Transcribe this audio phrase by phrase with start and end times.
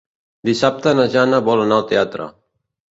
[0.49, 2.31] Dissabte na Jana vol anar al teatre.